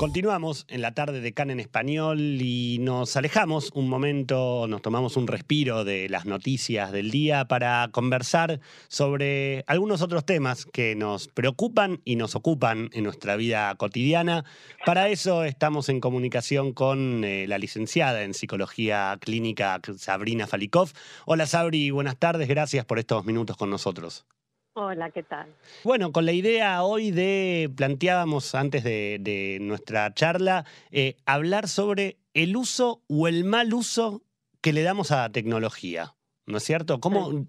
[0.00, 5.18] Continuamos en la tarde de CAN en español y nos alejamos un momento, nos tomamos
[5.18, 11.28] un respiro de las noticias del día para conversar sobre algunos otros temas que nos
[11.28, 14.46] preocupan y nos ocupan en nuestra vida cotidiana.
[14.86, 20.88] Para eso estamos en comunicación con eh, la licenciada en psicología clínica Sabrina Falikov.
[21.26, 24.24] Hola Sabri, buenas tardes, gracias por estos minutos con nosotros.
[24.74, 25.48] Hola, ¿qué tal?
[25.82, 32.56] Bueno, con la idea hoy de, planteábamos antes de, nuestra charla, eh, hablar sobre el
[32.56, 34.22] uso o el mal uso
[34.62, 36.14] que le damos a la tecnología,
[36.46, 37.00] ¿no es cierto?
[37.00, 37.46] ¿Cómo,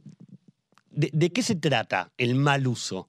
[0.89, 3.07] de, qué se trata el mal uso?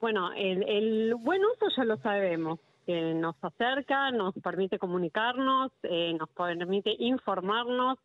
[0.00, 6.28] Bueno, el, buen uso ya lo sabemos, que nos acerca, nos permite comunicarnos, eh, nos
[6.30, 7.98] permite informarnos,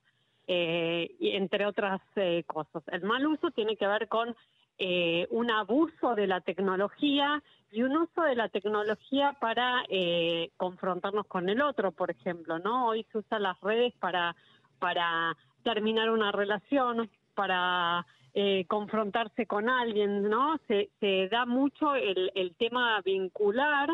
[0.46, 2.00] eh, entre otras
[2.46, 2.84] cosas.
[2.92, 4.36] El mal uso tiene que ver con
[4.78, 11.26] eh, un abuso de la tecnología y un uso de la tecnología para eh, confrontarnos
[11.28, 12.88] con el otro, por ejemplo, ¿no?
[12.88, 14.36] Hoy se usan las redes para,
[14.80, 20.60] para terminar una relación, para eh, confrontarse con alguien, ¿no?
[20.68, 23.90] Se, se da mucho el, el tema vincular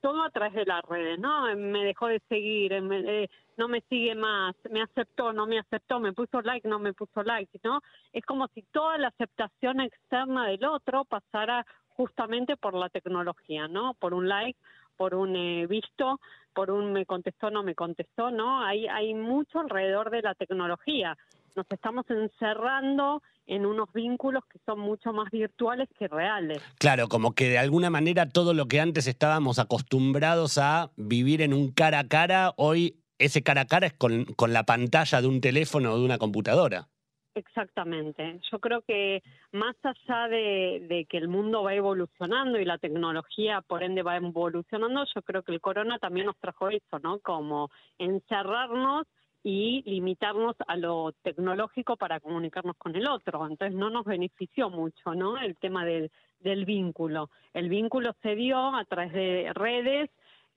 [0.00, 1.54] todo a través de las redes, ¿no?
[1.56, 6.12] Me dejó de seguir, eh, no me sigue más, me aceptó, no me aceptó, me
[6.12, 7.80] puso like, no me puso like, ¿no?
[8.12, 13.94] Es como si toda la aceptación externa del otro pasara justamente por la tecnología, ¿no?
[13.94, 14.58] Por un like,
[14.96, 16.20] por un eh, visto,
[16.54, 18.62] por un me contestó, no me contestó, ¿no?
[18.64, 21.16] Hay, hay mucho alrededor de la tecnología.
[21.54, 26.62] Nos estamos encerrando en unos vínculos que son mucho más virtuales que reales.
[26.78, 31.52] Claro, como que de alguna manera todo lo que antes estábamos acostumbrados a vivir en
[31.52, 35.28] un cara a cara, hoy ese cara a cara es con, con la pantalla de
[35.28, 36.88] un teléfono o de una computadora.
[37.34, 38.40] Exactamente.
[38.50, 43.60] Yo creo que más allá de, de, que el mundo va evolucionando y la tecnología
[43.60, 47.20] por ende va evolucionando, yo creo que el corona también nos trajo eso, ¿no?
[47.20, 49.06] Como encerrarnos
[49.42, 53.46] y limitarnos a lo tecnológico para comunicarnos con el otro.
[53.46, 55.38] Entonces no nos benefició mucho, ¿no?
[55.38, 57.30] El tema del, del vínculo.
[57.54, 60.10] El vínculo se dio a través de redes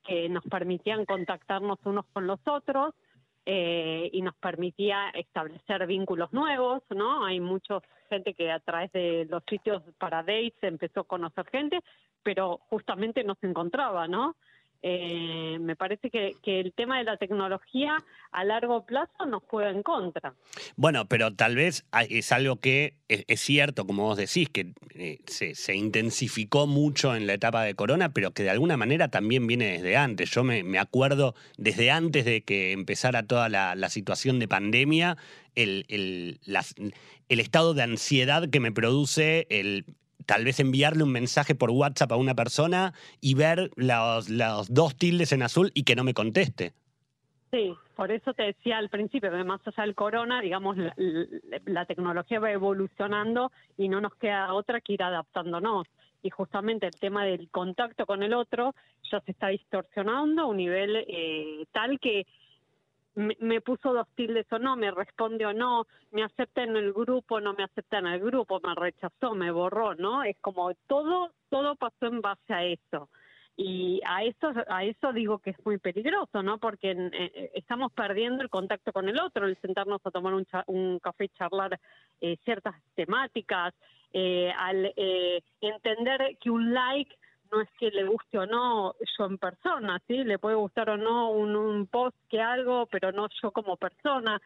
[0.03, 2.93] que nos permitían contactarnos unos con los otros
[3.45, 7.25] eh, y nos permitía establecer vínculos nuevos, ¿no?
[7.25, 11.79] Hay mucha gente que a través de los sitios para dates empezó a conocer gente,
[12.21, 14.35] pero justamente no se encontraba, ¿no?
[14.85, 17.95] Eh, me parece que, el tema de la tecnología
[18.33, 20.33] a largo plazo nos juega en contra.
[20.75, 25.75] Bueno, pero tal vez es algo que es, cierto, como vos decís, que eh, se,
[25.75, 29.95] intensificó mucho en la etapa de Corona, pero que de alguna manera también viene desde
[29.95, 30.29] antes.
[30.31, 35.15] Yo me, acuerdo desde antes de que empezara toda la, situación de pandemia,
[35.55, 39.85] el, el estado de ansiedad que me produce el
[40.25, 44.27] tal vez enviarle un mensaje por WhatsApp a una persona y ver los,
[44.73, 46.73] dos tildes en azul y que no me conteste.
[47.51, 50.75] Sí, por eso te decía al principio que más allá del corona, digamos,
[51.65, 55.87] la, tecnología va evolucionando y no nos queda otra que ir adaptándonos.
[56.23, 58.73] Y justamente el tema del contacto con el otro
[59.11, 62.25] ya se está distorsionando a un nivel eh, tal que
[63.15, 67.39] me, puso dos tildes o no, me responde o no, me acepta en el grupo,
[67.39, 70.23] no me acepta en el grupo, me rechazó, me borró, ¿no?
[70.23, 73.09] Es como todo, todo pasó en base a eso.
[73.55, 76.57] Y a eso, a eso digo que es muy peligroso, ¿no?
[76.57, 80.47] Porque eh, eh, estamos perdiendo el contacto con el otro, el sentarnos a tomar un,
[80.65, 81.79] un café y charlar
[82.19, 83.73] eh, ciertas temáticas,
[84.15, 84.93] al
[85.59, 87.15] entender que un like
[87.53, 90.23] no es que le guste o no yo en persona, ¿sí?
[90.23, 94.41] Le puede gustar o no un, un post que algo, pero no yo como persona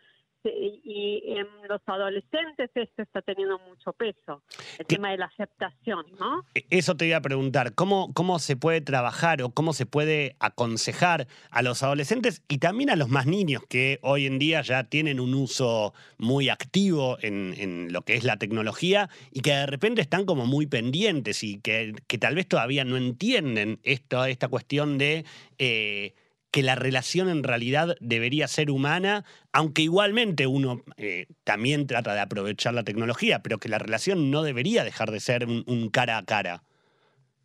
[0.50, 4.44] y en los adolescentes esto está teniendo mucho peso,
[4.80, 6.44] el tema de la aceptación, ¿no?
[6.56, 10.36] E, eso te iba a preguntar, ¿cómo, ¿cómo se puede trabajar o cómo se puede
[10.40, 14.84] aconsejar a los adolescentes y también a los más niños que hoy en día ya
[14.86, 20.02] tienen un uso muy activo en, lo que es la tecnología y que de repente
[20.02, 24.98] están como muy pendientes y que, que tal vez todavía no entienden esto, esta cuestión
[24.98, 25.26] de...
[25.58, 26.14] Eh,
[26.58, 29.24] que la relación en realidad debería ser humana,
[29.54, 34.42] aunque igualmente uno eh, también trata de aprovechar la tecnología, pero que la relación no
[34.42, 36.64] debería dejar de ser un, cara a cara.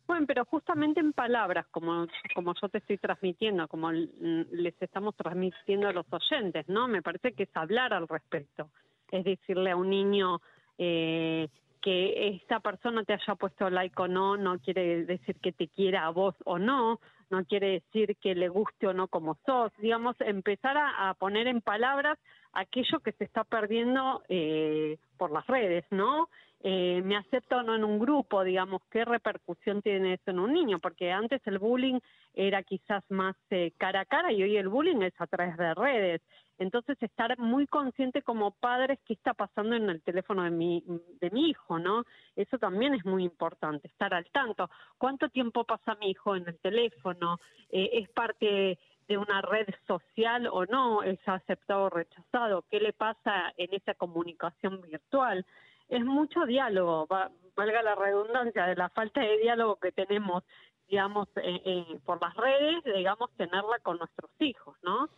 [0.07, 5.89] Bueno, pero justamente en palabras, como, como yo te estoy transmitiendo, como les estamos transmitiendo
[5.89, 6.87] a los oyentes, ¿no?
[6.87, 8.71] Me parece que es hablar al respecto.
[9.11, 10.41] Es decirle a un niño
[10.79, 11.49] eh,
[11.83, 16.07] que esta persona te haya puesto like o no, no quiere decir que te quiera
[16.07, 16.99] a vos o no,
[17.33, 21.61] no quiere decir que le guste o no como sos, digamos, empezar a, poner en
[21.61, 22.19] palabras
[22.53, 26.29] aquello que se está perdiendo eh, por las redes, ¿no?
[26.65, 30.53] Eh, me acepto o no en un grupo, digamos, qué repercusión tiene eso en un
[30.53, 31.99] niño, porque antes el bullying
[32.33, 35.73] era quizás más eh, cara a cara y hoy el bullying es a través de
[35.73, 36.21] redes.
[36.59, 40.83] Entonces, estar muy consciente como padres qué está pasando en el teléfono de mi,
[41.19, 42.05] de mi hijo, ¿no?
[42.35, 44.69] Eso también es muy importante, estar al tanto.
[44.97, 47.39] ¿Cuánto tiempo pasa mi hijo en el teléfono?
[47.69, 48.77] ¿Es parte
[49.07, 51.03] de una red social o no?
[51.03, 52.63] ¿Es aceptado o rechazado?
[52.69, 55.45] ¿Qué le pasa en esa comunicación virtual?
[55.89, 57.07] Es mucho diálogo,
[57.55, 60.43] valga la redundancia, de la falta de diálogo que tenemos
[60.89, 65.09] digamos, eh, eh, por las redes, digamos, tenerla con nuestros hijos, ¿no?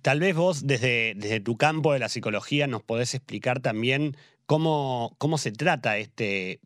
[0.00, 4.16] Tal vez vos, desde, desde tu campo de la psicología, nos podés explicar también
[4.46, 6.60] cómo, cómo se trata este,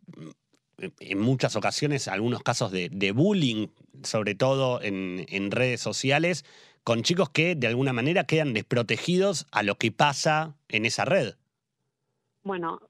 [0.79, 3.69] en muchas ocasiones, algunos casos de, bullying,
[4.03, 6.45] sobre todo en, en redes sociales,
[6.85, 11.35] con chicos que de alguna manera quedan desprotegidos a lo que pasa en esa red.
[12.43, 12.81] Bueno,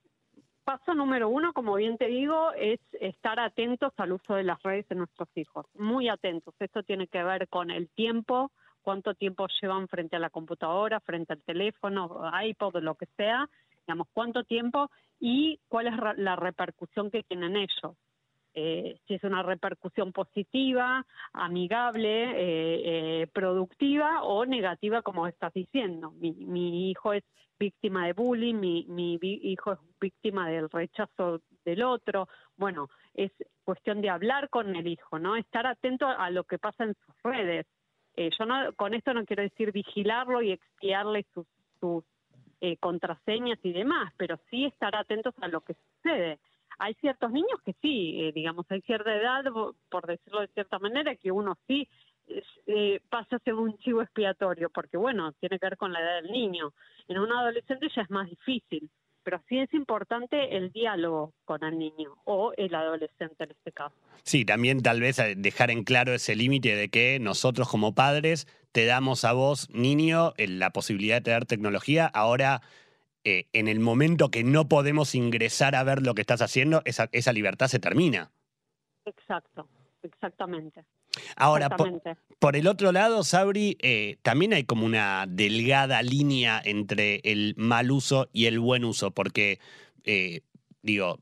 [0.64, 4.88] paso número uno, como bien te digo, es estar atentos al uso de las redes
[4.88, 6.54] de nuestros hijos, muy atentos.
[6.58, 8.50] Esto tiene que ver con el tiempo,
[8.82, 13.48] cuánto tiempo llevan frente a la computadora, frente al teléfono, iPod, lo que sea,
[13.86, 14.90] digamos, cuánto tiempo
[15.20, 17.96] y cuál es la repercusión que tienen ellos.
[18.56, 26.12] Eh, si es una repercusión positiva, amigable, eh, eh, productiva o negativa, como estás diciendo.
[26.12, 27.25] Mi, hijo es
[27.58, 32.28] víctima de bullying, mi, mi, hijo es víctima del rechazo del otro.
[32.56, 33.32] Bueno, es
[33.64, 35.34] cuestión de hablar con el hijo, ¿no?
[35.34, 37.66] Estar atento a lo que pasa en sus redes.
[38.16, 42.04] yo no, con esto no quiero decir vigilarlo y expiarle sus
[42.80, 46.38] contraseñas y demás, pero sí estar atentos a lo que sucede
[46.78, 49.44] hay ciertos niños que sí, eh, digamos, hay cierta edad,
[49.90, 51.88] por decirlo de cierta manera, que uno sí
[52.66, 56.22] eh, pasa a ser un chivo expiatorio, porque bueno, tiene que ver con la edad
[56.22, 56.72] del niño.
[57.08, 58.90] En un adolescente ya es más difícil,
[59.22, 63.94] pero sí es importante el diálogo con el niño o el adolescente en este caso.
[64.22, 68.46] Sí, también tal vez eh, dejar en claro ese límite de que nosotros como padres
[68.75, 72.06] te damos a vos, niño, la posibilidad de tener tecnología.
[72.06, 72.61] Ahora
[73.23, 77.09] eh, en el momento que no podemos ingresar a ver lo que estás haciendo, esa,
[77.12, 78.32] esa libertad se termina.
[79.05, 79.69] Exacto,
[80.03, 80.85] exactamente.
[81.37, 81.69] Ahora,
[82.41, 87.93] por, el otro lado, Sabri, eh, también hay como una delgada línea entre el mal
[87.93, 89.61] uso y el buen uso, porque,
[90.03, 90.41] eh,
[90.82, 91.21] digo,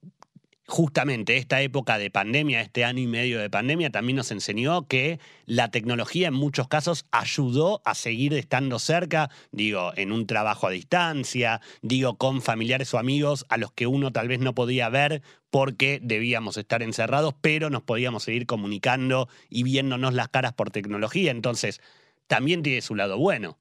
[0.72, 5.20] justamente esta época de pandemia, este año y medio de pandemia, también nos enseñó que
[5.44, 10.70] la tecnología en muchos casos ayudó a seguir estando cerca, digo, en un trabajo a
[10.70, 15.20] distancia, digo, con familiares o amigos a los que uno tal vez no podía ver
[15.50, 21.32] porque debíamos estar encerrados, pero nos podíamos seguir comunicando y viéndonos las caras por tecnología.
[21.32, 21.82] Entonces,
[22.28, 23.58] también tiene su lado bueno.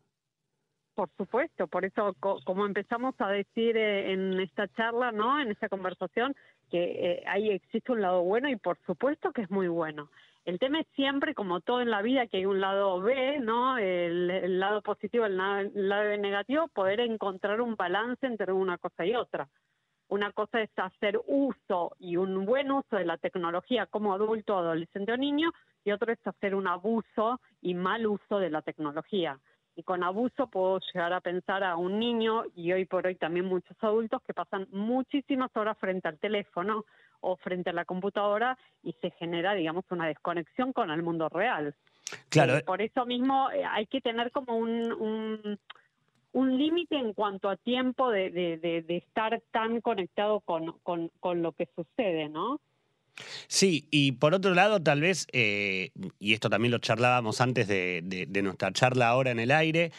[1.02, 5.42] Por supuesto, por eso como empezamos a decir eh, en esta charla, ¿no?
[5.42, 6.36] En esta conversación,
[6.70, 10.12] que eh, ahí existe un lado bueno y por supuesto que es muy bueno.
[10.46, 13.80] El tema es siempre, como todo en la vida, que hay un lado B, ¿no?
[13.80, 19.16] El, lado positivo, el, el lado negativo, poder encontrar un balance entre una cosa y
[19.16, 19.50] otra.
[20.08, 25.14] Una cosa es hacer uso y un buen uso de la tecnología como adulto, adolescente
[25.14, 25.52] o niño,
[25.84, 29.40] y otro es hacer un abuso y mal uso de la tecnología
[29.76, 33.46] y con abuso puedo llegar a pensar a un niño y hoy por hoy también
[33.46, 36.86] muchos adultos que pasan muchísimas horas frente al teléfono
[37.22, 41.76] o frente a la computadora y se genera, digamos, una desconexión con el mundo real.
[42.30, 42.58] Claro.
[42.58, 45.58] Eh, por eso mismo eh, hay que tener como un,
[46.34, 51.54] un, límite en cuanto a tiempo de, de, estar tan conectado con, con, con lo
[51.54, 52.60] que sucede, ¿no?
[53.48, 58.28] Sí, y por otro lado, tal vez, eh, y esto también lo charlábamos antes de,
[58.44, 59.92] nuestra charla ahora en el aire,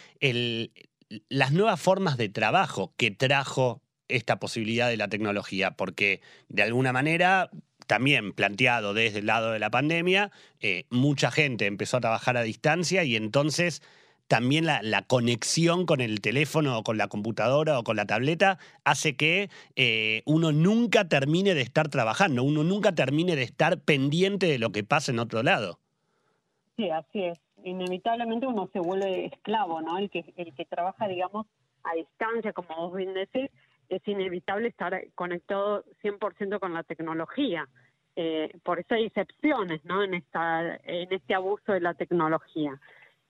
[1.28, 6.92] las nuevas formas de trabajo que trajo esta posibilidad de la tecnología, porque de alguna
[6.92, 7.50] manera
[7.87, 12.42] también planteado desde el lado de la pandemia, eh, mucha gente empezó a trabajar a
[12.42, 13.83] distancia y entonces
[14.29, 19.17] también la, conexión con el teléfono o con la computadora o con la tableta hace
[19.17, 24.59] que eh, uno nunca termine de estar trabajando, uno nunca termine de estar pendiente de
[24.59, 25.79] lo que pasa en otro lado.
[26.76, 27.38] Sí, así es.
[27.64, 29.99] Inevitablemente uno se vuelve esclavo, ¿no?
[29.99, 31.47] El que, el que trabaja, digamos,
[31.85, 33.50] a distancia, como vos bien decís,
[33.88, 37.69] es inevitable estar conectado 100% con la tecnología.
[38.17, 40.02] Eh, por eso hay excepciones, ¿no?
[40.02, 42.81] En, esta, en este abuso de la tecnología.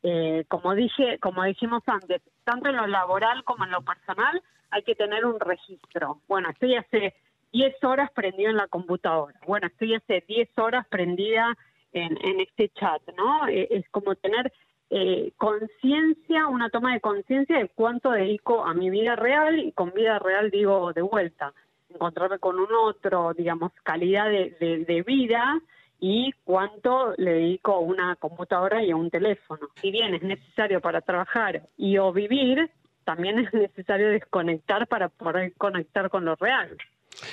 [0.02, 4.82] Eh, como dije, como dijimos antes, tanto en lo laboral como en lo personal hay
[4.82, 6.20] que tener un registro.
[6.26, 7.14] Bueno, estoy hace
[7.52, 9.38] 10 horas prendido en la computadora.
[9.46, 11.56] Bueno, estoy hace 10 horas prendida
[11.92, 13.46] en, este chat, ¿no?
[13.48, 14.50] Eh, es como tener
[14.88, 19.92] eh, conciencia, una toma de conciencia de cuánto dedico a mi vida real y con
[19.92, 21.52] vida real digo de vuelta,
[21.88, 25.60] encontrarme con un otro, digamos, calidad de, vida
[26.04, 29.68] y cuánto le dedico a una computadora y a un teléfono.
[29.76, 32.68] Si bien es necesario para trabajar y o vivir,
[33.04, 36.76] también es necesario desconectar para poder conectar con lo real.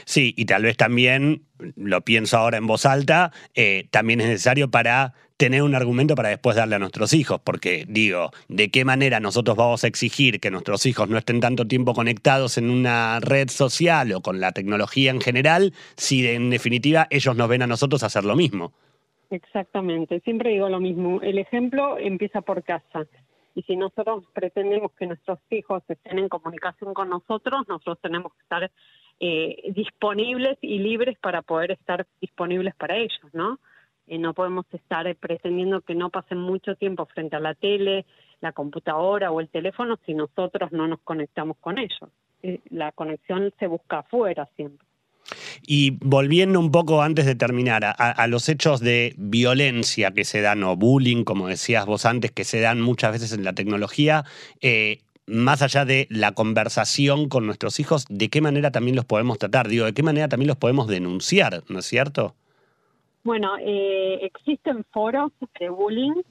[0.05, 1.43] Sí, y tal vez también,
[1.75, 6.29] lo pienso ahora en voz alta, eh, también es necesario para tener un argumento para
[6.29, 10.51] después darle a nuestros hijos, porque digo, ¿de qué manera nosotros vamos a exigir que
[10.51, 15.11] nuestros hijos no estén tanto tiempo conectados en una red social o con la tecnología
[15.11, 18.73] en general, si en definitiva ellos nos ven a nosotros hacer lo mismo?
[19.29, 23.05] Exactamente, siempre digo lo mismo, el ejemplo empieza por casa.
[23.55, 28.41] Y si nosotros pretendemos que nuestros hijos estén en comunicación con nosotros, nosotros tenemos que
[28.43, 28.71] estar
[29.19, 33.59] eh, disponibles y libres para poder estar disponibles para ellos, ¿no?
[34.09, 38.05] Eh, no podemos estar eh, pretendiendo que no pasen mucho tiempo frente a la tele,
[38.41, 42.09] la computadora o el teléfono si nosotros no nos conectamos con ellos.
[42.41, 44.87] Eh, la conexión se busca afuera siempre.
[45.61, 50.63] Y volviendo un poco antes de terminar a, los hechos de violencia que se dan
[50.63, 54.23] o bullying, como decías vos antes, que se dan muchas veces en la tecnología,
[55.29, 59.67] más allá de la conversación con nuestros hijos, ¿de qué manera también los podemos tratar?
[59.67, 61.63] Digo, ¿de qué manera también los podemos denunciar?
[61.69, 62.35] ¿No es cierto?
[63.23, 66.21] Bueno, eh, existen foros de bullying,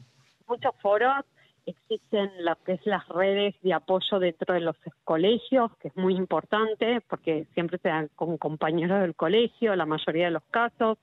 [0.48, 1.24] muchos foros,
[1.66, 6.14] existen lo que es las redes de apoyo dentro de los colegios, que es muy
[6.16, 10.98] importante porque siempre se dan con compañeros del colegio, la mayoría de los casos.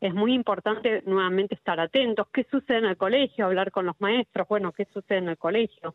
[0.00, 2.28] Es muy importante nuevamente estar atentos.
[2.32, 3.46] ¿Qué sucede en el colegio?
[3.46, 4.46] Hablar con los maestros.
[4.48, 5.94] Bueno, ¿qué sucede en el colegio?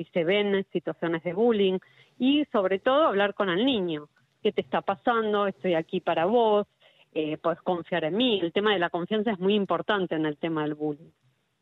[0.00, 1.78] Si se ven situaciones de bullying.
[2.18, 4.08] Y sobre todo hablar con el niño.
[4.42, 5.46] ¿Qué te está pasando?
[5.46, 6.66] Estoy aquí para vos
[7.12, 8.40] eh, puedes confiar en mí.
[8.40, 11.10] El tema de la confianza es muy importante en el tema del bullying.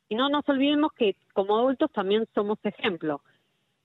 [0.09, 3.23] Y no nos olvidemos que como adultos también somos ejemplo.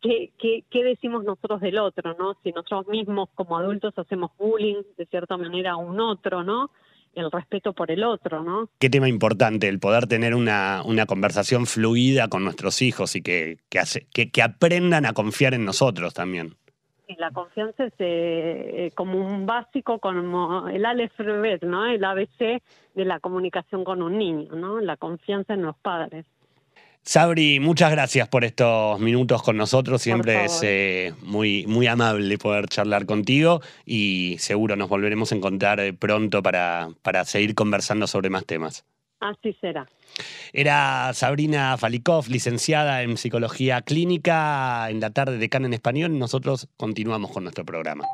[0.02, 2.36] ¿Qué, qué, qué decimos nosotros del otro, no?
[2.44, 6.70] Si nosotros mismos como adultos hacemos bullying de cierta manera a un otro, ¿no?
[7.14, 8.70] El respeto por el otro, ¿no?
[8.80, 13.58] Qué tema importante, el poder tener una, una conversación fluida con nuestros hijos y que,
[13.70, 16.56] que, hace, que, que aprendan a confiar en nosotros también
[17.18, 21.86] la confianza es eh, como un básico, como el alfabeto, ¿no?
[21.86, 22.62] El ABC
[22.94, 24.80] de la comunicación con un niño, ¿no?
[24.80, 26.26] La confianza en los padres.
[27.06, 30.02] Sabri, muchas gracias por estos minutos con nosotros.
[30.02, 35.82] Siempre es eh, muy, muy amable poder charlar contigo y seguro nos volveremos a encontrar
[35.82, 38.86] eh, pronto para, para seguir conversando sobre más temas.
[39.20, 39.86] Así será.
[40.54, 46.18] Era Sabrina Falikov, licenciada en Psicología Clínica, en la tarde de CAN en Español.
[46.18, 48.06] Nosotros continuamos con nuestro programa.